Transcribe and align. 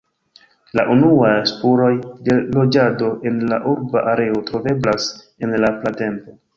La 0.79 0.85
unuaj 0.93 1.33
spuroj 1.51 1.91
de 2.29 2.39
loĝado 2.57 3.13
en 3.33 3.39
la 3.55 3.63
urba 3.75 4.07
areo 4.17 4.45
troveblas 4.53 5.15
en 5.47 5.59
la 5.67 5.77
pratempo. 5.83 6.41